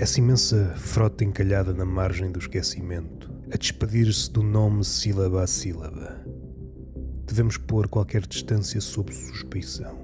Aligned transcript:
Essa 0.00 0.20
imensa 0.20 0.74
frota 0.76 1.24
encalhada 1.24 1.74
na 1.74 1.84
margem 1.84 2.30
do 2.30 2.38
esquecimento, 2.38 3.32
a 3.52 3.56
despedir-se 3.56 4.30
do 4.30 4.44
nome 4.44 4.84
sílaba 4.84 5.42
a 5.42 5.46
sílaba. 5.48 6.24
Devemos 7.26 7.56
pôr 7.56 7.88
qualquer 7.88 8.24
distância 8.24 8.80
sob 8.80 9.12
suspeição. 9.12 9.98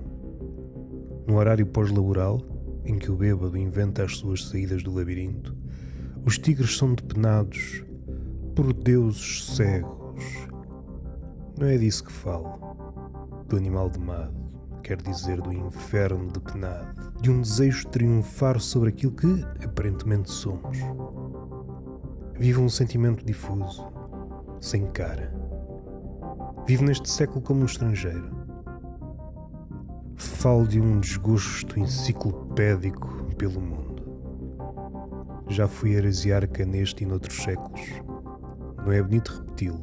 No 1.29 1.37
horário 1.37 1.65
pós-laboral, 1.65 2.43
em 2.85 2.99
que 2.99 3.09
o 3.09 3.15
bêbado 3.15 3.57
inventa 3.57 4.03
as 4.03 4.17
suas 4.17 4.49
saídas 4.49 4.83
do 4.83 4.93
labirinto, 4.93 5.57
os 6.27 6.39
tigres 6.39 6.77
são 6.77 6.93
depenados 6.93 7.85
por 8.57 8.73
deuses 8.73 9.45
cegos. 9.55 10.25
Não 11.57 11.69
é 11.69 11.79
disso 11.79 12.03
que 12.03 12.13
falo, 12.13 12.59
do 13.49 13.57
animal 13.57 13.89
demado, 13.89 14.44
quer 14.85 15.01
dizer 15.01 15.41
do 15.41 15.51
inferno 15.51 16.31
depenado, 16.31 17.15
de 17.19 17.31
um 17.31 17.41
desejo 17.41 17.87
de 17.87 17.89
triunfar 17.89 18.61
sobre 18.61 18.91
aquilo 18.91 19.13
que 19.13 19.43
aparentemente 19.65 20.31
somos. 20.31 20.79
Vivo 22.39 22.61
um 22.61 22.69
sentimento 22.69 23.25
difuso, 23.25 23.91
sem 24.61 24.87
cara. 24.93 25.35
Vivo 26.67 26.85
neste 26.85 27.09
século 27.09 27.41
como 27.41 27.63
um 27.63 27.65
estrangeiro. 27.65 28.31
Falo 30.17 30.69
de 30.69 30.79
um 30.79 31.01
desgosto 31.01 31.81
enciclopédico 31.81 33.09
pelo 33.39 33.63
mundo. 33.63 34.05
Já 35.49 35.67
fui 35.67 35.95
heresiarca 35.95 36.65
neste 36.67 37.05
e 37.05 37.07
noutros 37.07 37.43
séculos. 37.43 37.81
Não 38.85 38.93
é 38.93 39.03
bonito 39.03 39.33
repeti-lo, 39.33 39.81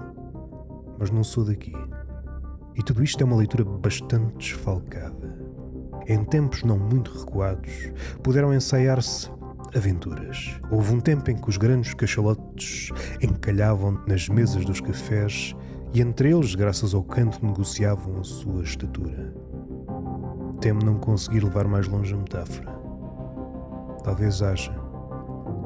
mas 0.99 1.09
não 1.09 1.23
sou 1.23 1.43
daqui. 1.43 1.73
E 2.75 2.83
tudo 2.83 3.03
isto 3.03 3.21
é 3.21 3.25
uma 3.25 3.35
leitura 3.35 3.63
bastante 3.63 4.37
desfalcada. 4.37 5.37
Em 6.07 6.23
tempos 6.23 6.63
não 6.63 6.77
muito 6.77 7.11
recuados, 7.11 7.91
puderam 8.23 8.53
ensaiar-se 8.53 9.29
aventuras. 9.75 10.59
Houve 10.69 10.93
um 10.93 10.99
tempo 10.99 11.29
em 11.29 11.35
que 11.35 11.49
os 11.49 11.57
grandes 11.57 11.93
cachalotes 11.93 12.89
encalhavam 13.21 14.01
nas 14.07 14.27
mesas 14.27 14.65
dos 14.65 14.81
cafés 14.81 15.55
e 15.93 16.01
entre 16.01 16.31
eles, 16.31 16.55
graças 16.55 16.93
ao 16.93 17.03
canto, 17.03 17.45
negociavam 17.45 18.19
a 18.19 18.23
sua 18.23 18.63
estatura. 18.63 19.33
Temo 20.59 20.83
não 20.83 20.95
conseguir 20.97 21.43
levar 21.43 21.67
mais 21.67 21.87
longe 21.87 22.13
a 22.13 22.17
metáfora. 22.17 22.71
Talvez 24.03 24.41
haja, 24.41 24.73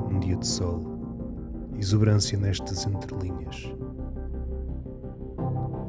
um 0.09 0.19
dia 0.19 0.35
de 0.35 0.47
sol, 0.47 0.83
exuberância 1.77 2.37
nestas 2.37 2.85
entrelinhas. 2.85 3.71